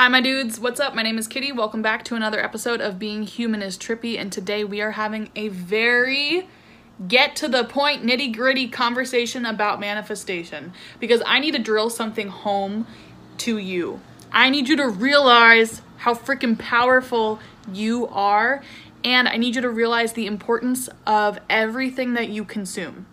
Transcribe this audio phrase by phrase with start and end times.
[0.00, 0.58] Hi, my dudes.
[0.58, 0.94] What's up?
[0.94, 1.52] My name is Kitty.
[1.52, 5.28] Welcome back to another episode of Being Human is Trippy, and today we are having
[5.36, 6.48] a very
[7.06, 12.28] get to the point, nitty gritty conversation about manifestation because I need to drill something
[12.28, 12.86] home
[13.40, 14.00] to you.
[14.32, 17.38] I need you to realize how freaking powerful
[17.70, 18.62] you are,
[19.04, 23.04] and I need you to realize the importance of everything that you consume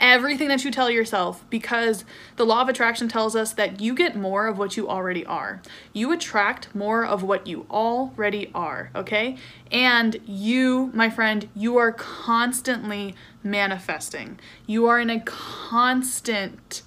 [0.00, 2.04] everything that you tell yourself because
[2.36, 5.60] the law of attraction tells us that you get more of what you already are.
[5.92, 9.36] You attract more of what you already are, okay?
[9.70, 14.40] And you, my friend, you are constantly manifesting.
[14.66, 16.82] You are in a constant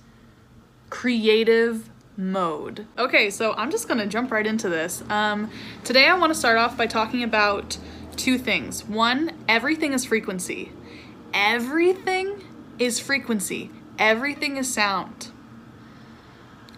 [0.89, 2.85] creative mode.
[2.97, 5.03] Okay, so I'm just gonna jump right into this.
[5.09, 5.49] Um,
[5.83, 7.77] today I wanna start off by talking about
[8.15, 8.85] two things.
[8.85, 10.71] One, everything is frequency.
[11.33, 12.42] Everything
[12.79, 13.69] is frequency.
[13.99, 15.31] Everything is sound.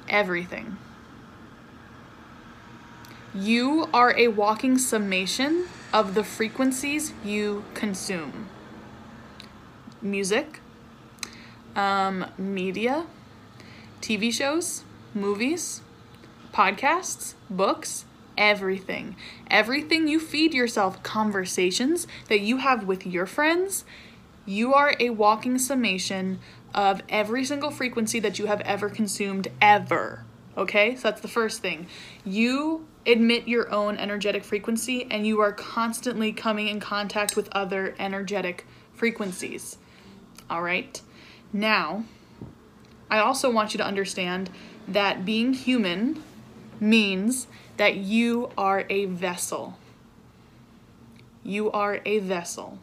[0.09, 0.77] Everything.
[3.34, 8.47] You are a walking summation of the frequencies you consume.
[10.02, 10.59] Music,
[11.75, 13.06] um, media,
[14.02, 15.81] TV shows, movies,
[16.53, 18.06] podcasts, books,
[18.38, 19.16] everything.
[19.50, 23.84] Everything you feed yourself, conversations that you have with your friends,
[24.45, 26.39] you are a walking summation
[26.73, 30.23] of every single frequency that you have ever consumed, ever.
[30.57, 31.88] Okay, so that's the first thing.
[32.23, 37.95] You admit your own energetic frequency and you are constantly coming in contact with other
[37.99, 39.77] energetic frequencies.
[40.49, 41.01] All right,
[41.51, 42.05] now
[43.09, 44.49] I also want you to understand
[44.88, 46.23] that being human
[46.79, 49.77] means that you are a vessel.
[51.43, 52.79] You are a vessel.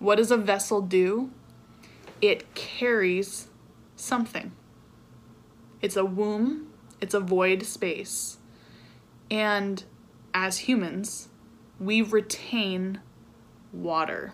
[0.00, 1.30] What does a vessel do?
[2.20, 3.48] It carries
[3.96, 4.52] something.
[5.80, 8.38] It's a womb, it's a void space.
[9.30, 9.84] And
[10.34, 11.28] as humans,
[11.78, 13.00] we retain
[13.72, 14.32] water.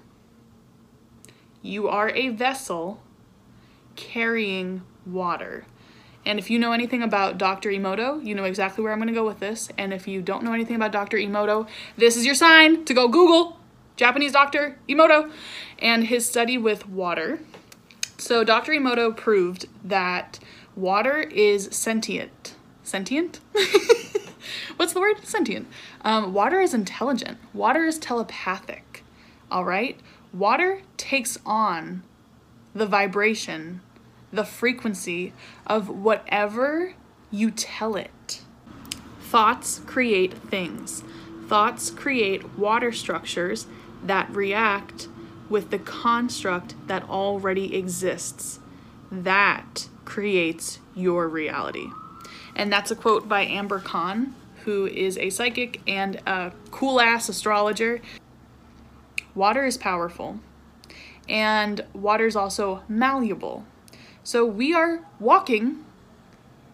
[1.63, 3.03] You are a vessel
[3.97, 5.67] carrying water.
[6.25, 7.71] And if you know anything about Dr.
[7.71, 9.69] Emoto, you know exactly where I'm going to go with this.
[9.77, 11.17] And if you don't know anything about Dr.
[11.17, 13.59] Emoto, this is your sign to go Google
[13.97, 15.31] Japanese doctor Emoto
[15.79, 17.41] and his study with water.
[18.19, 18.73] So Dr.
[18.73, 20.39] Emoto proved that
[20.75, 22.55] water is sentient.
[22.83, 23.41] Sentient?
[24.77, 25.25] What's the word?
[25.25, 25.67] Sentient.
[26.03, 27.39] Um, water is intelligent.
[27.53, 29.03] Water is telepathic.
[29.51, 29.99] All right?
[30.33, 32.03] Water takes on
[32.75, 33.81] the vibration,
[34.33, 35.33] the frequency
[35.67, 36.95] of whatever
[37.31, 38.43] you tell it.
[39.21, 41.03] Thoughts create things.
[41.49, 43.67] Thoughts create water structures
[44.05, 45.09] that react
[45.49, 48.61] with the construct that already exists.
[49.11, 51.87] That creates your reality.
[52.55, 54.35] And that's a quote by Amber Khan,
[54.65, 58.01] who is a psychic and a cool ass astrologer.
[59.35, 60.41] Water is powerful,
[61.29, 63.65] and water is also malleable.
[64.25, 65.85] So we are walking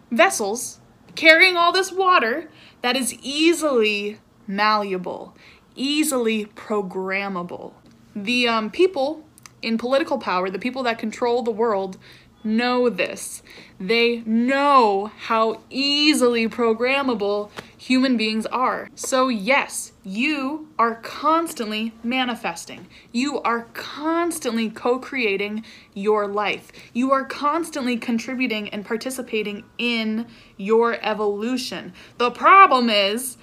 [0.09, 0.79] vessels
[1.15, 2.49] carrying all this water
[2.81, 5.35] that is easily malleable
[5.75, 7.73] easily programmable.
[8.15, 9.23] The um, people
[9.61, 11.97] in political power, the people that control the world,
[12.43, 13.41] know this.
[13.79, 18.89] They know how easily programmable human beings are.
[18.95, 22.87] So, yes, you are constantly manifesting.
[23.11, 25.63] You are constantly co creating
[25.93, 26.71] your life.
[26.93, 31.93] You are constantly contributing and participating in your evolution.
[32.17, 33.37] The problem is,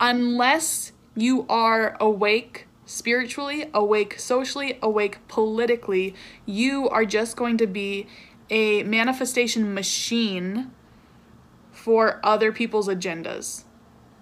[0.00, 6.14] unless you are awake spiritually, awake socially, awake politically.
[6.44, 8.06] You are just going to be
[8.50, 10.70] a manifestation machine
[11.72, 13.64] for other people's agendas.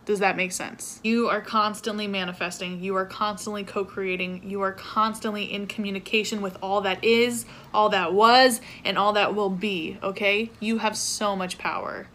[0.07, 1.01] Does that make sense?
[1.03, 2.83] You are constantly manifesting.
[2.83, 4.49] You are constantly co creating.
[4.49, 9.35] You are constantly in communication with all that is, all that was, and all that
[9.35, 10.51] will be, okay?
[10.61, 12.07] You have so much power.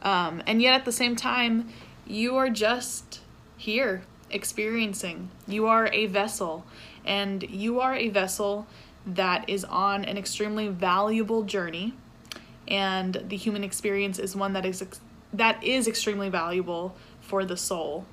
[0.00, 1.68] Um, and yet at the same time,
[2.06, 3.20] you are just
[3.58, 5.30] here experiencing.
[5.46, 6.64] You are a vessel,
[7.04, 8.66] and you are a vessel
[9.06, 11.94] that is on an extremely valuable journey.
[12.66, 15.00] And the human experience is one that is ex-
[15.32, 18.06] that is extremely valuable for the soul.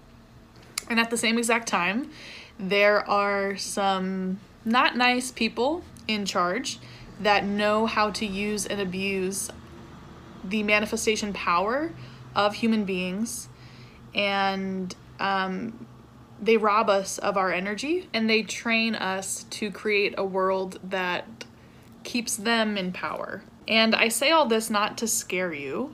[0.90, 2.10] And at the same exact time,
[2.60, 6.80] there are some not nice people in charge
[7.19, 9.50] that know how to use and abuse
[10.44, 11.92] the manifestation power
[12.36, 13.48] of human beings
[14.16, 15.86] and um,
[16.41, 21.45] they rob us of our energy and they train us to create a world that
[22.03, 23.43] keeps them in power.
[23.67, 25.93] And I say all this not to scare you,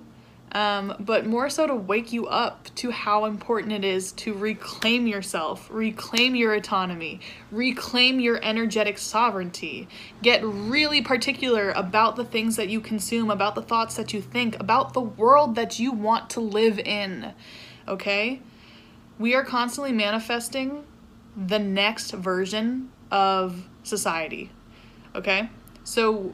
[0.53, 5.05] um, but more so to wake you up to how important it is to reclaim
[5.05, 7.19] yourself, reclaim your autonomy,
[7.51, 9.89] reclaim your energetic sovereignty.
[10.23, 14.57] Get really particular about the things that you consume, about the thoughts that you think,
[14.59, 17.33] about the world that you want to live in.
[17.85, 18.41] Okay?
[19.19, 20.84] We are constantly manifesting
[21.36, 24.52] the next version of society.
[25.16, 25.50] Okay?
[25.84, 26.34] So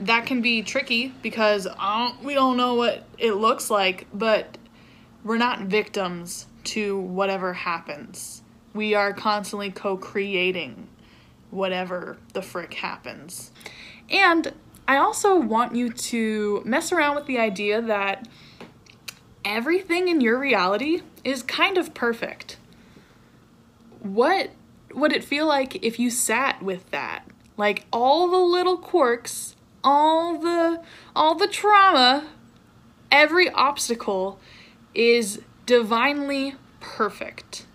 [0.00, 1.66] that can be tricky because
[2.22, 4.58] we don't know what it looks like, but
[5.24, 8.42] we're not victims to whatever happens.
[8.74, 10.88] We are constantly co creating
[11.50, 13.50] whatever the frick happens.
[14.10, 14.52] And
[14.86, 18.28] I also want you to mess around with the idea that
[19.44, 22.58] everything in your reality is kind of perfect.
[24.00, 24.50] What
[24.92, 27.24] would it feel like if you sat with that?
[27.56, 30.82] Like all the little quirks all the
[31.14, 32.28] all the trauma,
[33.10, 34.38] every obstacle
[34.94, 37.66] is divinely perfect.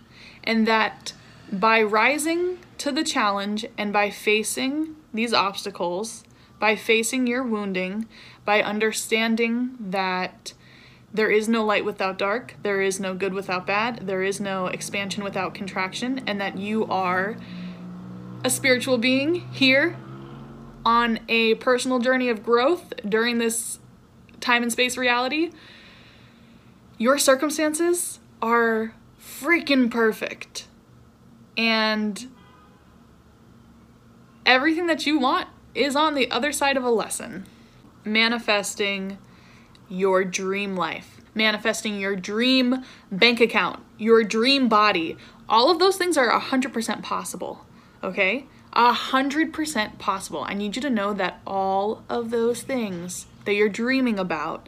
[0.43, 1.13] And that
[1.51, 6.23] by rising to the challenge and by facing these obstacles,
[6.59, 8.07] by facing your wounding,
[8.45, 10.53] by understanding that
[11.13, 14.67] there is no light without dark, there is no good without bad, there is no
[14.67, 17.37] expansion without contraction, and that you are
[18.43, 19.95] a spiritual being here
[20.85, 23.79] on a personal journey of growth during this
[24.39, 25.51] time and space reality,
[26.97, 30.67] your circumstances are freaking perfect.
[31.55, 32.27] And
[34.45, 37.45] everything that you want is on the other side of a lesson.
[38.03, 39.17] Manifesting
[39.93, 45.17] your dream life, manifesting your dream bank account, your dream body.
[45.47, 47.65] All of those things are 100% possible,
[48.03, 48.45] okay?
[48.73, 50.43] a hundred percent possible.
[50.47, 54.67] I need you to know that all of those things that you're dreaming about,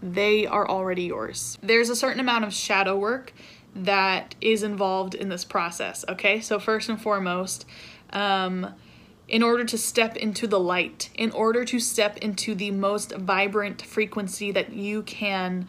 [0.00, 1.58] they are already yours.
[1.62, 3.32] There's a certain amount of shadow work
[3.74, 6.40] that is involved in this process, okay?
[6.40, 7.66] So, first and foremost,
[8.10, 8.74] um,
[9.28, 13.82] in order to step into the light, in order to step into the most vibrant
[13.82, 15.66] frequency that you can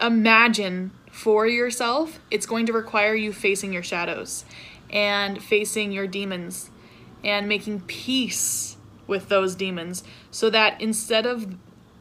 [0.00, 4.44] imagine for yourself, it's going to require you facing your shadows
[4.90, 6.70] and facing your demons
[7.22, 8.76] and making peace
[9.06, 11.56] with those demons so that instead of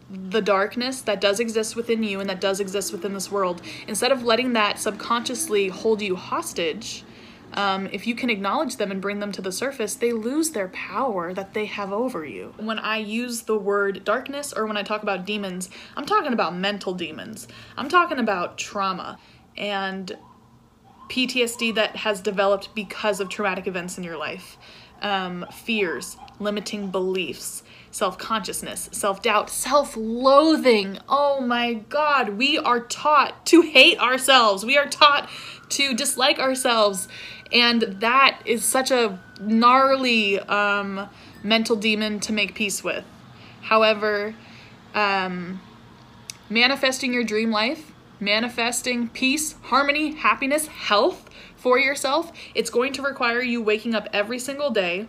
[0.09, 4.11] the darkness that does exist within you and that does exist within this world, instead
[4.11, 7.03] of letting that subconsciously hold you hostage,
[7.53, 10.69] um, if you can acknowledge them and bring them to the surface, they lose their
[10.69, 12.53] power that they have over you.
[12.57, 16.55] When I use the word darkness or when I talk about demons, I'm talking about
[16.55, 17.47] mental demons.
[17.77, 19.19] I'm talking about trauma.
[19.55, 20.17] And
[21.09, 24.57] PTSD that has developed because of traumatic events in your life,
[25.01, 27.61] um, fears, limiting beliefs,
[27.91, 30.97] self consciousness, self doubt, self loathing.
[31.07, 34.65] Oh my God, we are taught to hate ourselves.
[34.65, 35.29] We are taught
[35.75, 37.07] to dislike ourselves.
[37.51, 41.09] And that is such a gnarly um,
[41.43, 43.05] mental demon to make peace with.
[43.61, 44.35] However,
[44.93, 45.61] um,
[46.49, 47.93] manifesting your dream life
[48.23, 54.39] manifesting peace, harmony, happiness, health for yourself, it's going to require you waking up every
[54.39, 55.07] single day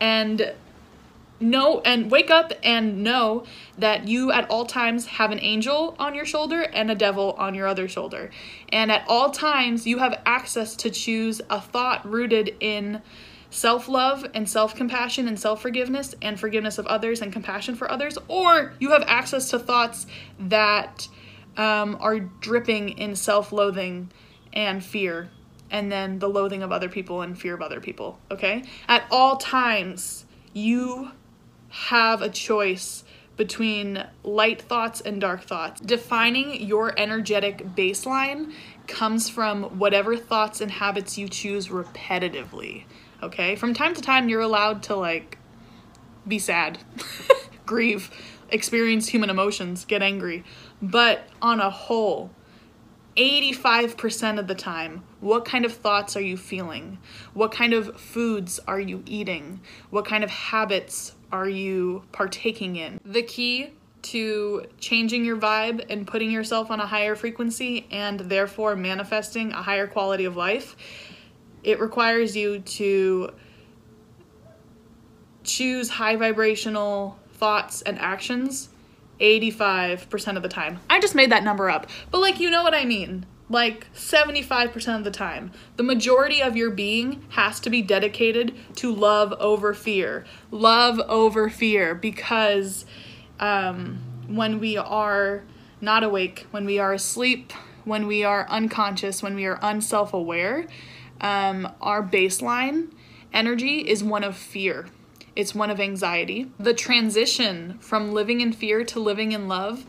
[0.00, 0.54] and
[1.40, 3.44] know and wake up and know
[3.78, 7.54] that you at all times have an angel on your shoulder and a devil on
[7.54, 8.30] your other shoulder.
[8.70, 13.02] And at all times you have access to choose a thought rooted in
[13.50, 17.90] self love and self compassion and self forgiveness and forgiveness of others and compassion for
[17.90, 20.06] others, or you have access to thoughts
[20.38, 21.08] that
[21.56, 24.10] um, are dripping in self loathing
[24.52, 25.30] and fear,
[25.70, 28.64] and then the loathing of other people and fear of other people, okay?
[28.86, 31.10] At all times, you
[31.68, 33.04] have a choice
[33.36, 35.80] between light thoughts and dark thoughts.
[35.80, 38.52] Defining your energetic baseline
[38.86, 42.84] comes from whatever thoughts and habits you choose repetitively.
[43.22, 43.54] Okay?
[43.54, 45.38] From time to time, you're allowed to like
[46.26, 46.78] be sad,
[47.66, 48.10] grieve,
[48.50, 50.44] experience human emotions, get angry.
[50.82, 52.30] But on a whole,
[53.18, 56.98] 85% of the time, what kind of thoughts are you feeling?
[57.34, 59.60] What kind of foods are you eating?
[59.90, 63.00] What kind of habits are you partaking in?
[63.04, 63.72] The key
[64.02, 69.62] to changing your vibe and putting yourself on a higher frequency and therefore manifesting a
[69.62, 70.76] higher quality of life,
[71.64, 73.30] it requires you to
[75.42, 78.68] choose high vibrational thoughts and actions
[79.20, 80.80] 85% of the time.
[80.88, 81.86] I just made that number up.
[82.10, 83.26] But like you know what I mean.
[83.50, 85.52] Like 75% of the time.
[85.76, 90.26] The majority of your being has to be dedicated to love over fear.
[90.50, 92.84] Love over fear because
[93.40, 95.44] um when we are
[95.80, 97.52] not awake, when we are asleep,
[97.84, 100.66] when we are unconscious, when we are unself aware,
[101.20, 102.90] um, our baseline
[103.32, 104.86] energy is one of fear.
[105.38, 106.50] It's one of anxiety.
[106.58, 109.86] The transition from living in fear to living in love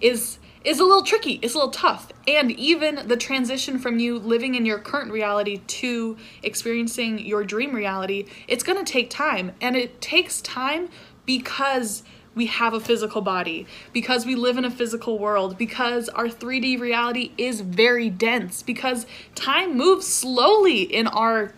[0.00, 1.40] is is a little tricky.
[1.42, 2.12] It's a little tough.
[2.28, 7.74] And even the transition from you living in your current reality to experiencing your dream
[7.74, 9.50] reality, it's going to take time.
[9.60, 10.88] And it takes time
[11.26, 12.04] because
[12.36, 16.78] we have a physical body, because we live in a physical world, because our 3D
[16.78, 19.04] reality is very dense, because
[19.34, 21.52] time moves slowly in our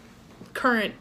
[0.55, 0.95] current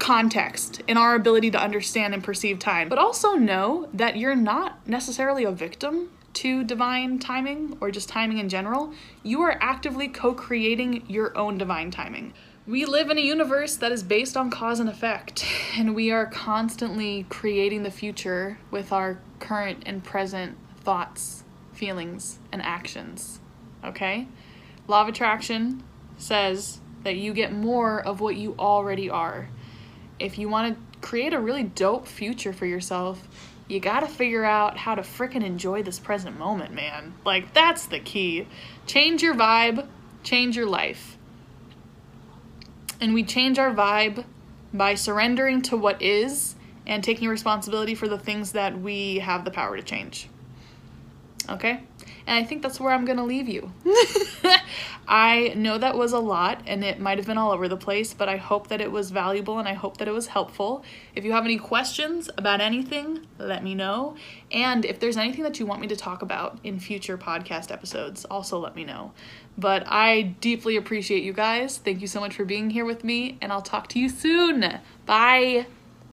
[0.00, 2.88] context, in our ability to understand and perceive time.
[2.88, 8.38] But also know that you're not necessarily a victim to divine timing or just timing
[8.38, 8.92] in general.
[9.22, 12.32] You are actively co creating your own divine timing.
[12.66, 15.44] We live in a universe that is based on cause and effect,
[15.76, 22.62] and we are constantly creating the future with our current and present thoughts, feelings, and
[22.62, 23.40] actions.
[23.84, 24.28] Okay?
[24.86, 25.82] Law of attraction
[26.16, 29.48] says that you get more of what you already are.
[30.20, 33.26] If you want to create a really dope future for yourself,
[33.68, 37.14] you gotta figure out how to fricking enjoy this present moment, man.
[37.24, 38.46] Like, that's the key.
[38.86, 39.86] Change your vibe,
[40.22, 41.16] change your life.
[43.00, 44.24] And we change our vibe
[44.74, 49.50] by surrendering to what is and taking responsibility for the things that we have the
[49.50, 50.28] power to change.
[51.48, 51.80] Okay?
[52.26, 53.72] And I think that's where I'm going to leave you.
[55.08, 58.14] I know that was a lot and it might have been all over the place,
[58.14, 60.84] but I hope that it was valuable and I hope that it was helpful.
[61.16, 64.14] If you have any questions about anything, let me know.
[64.52, 68.24] And if there's anything that you want me to talk about in future podcast episodes,
[68.24, 69.12] also let me know.
[69.58, 71.78] But I deeply appreciate you guys.
[71.78, 74.78] Thank you so much for being here with me, and I'll talk to you soon.
[75.06, 75.66] Bye.